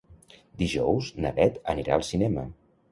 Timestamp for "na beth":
1.27-1.63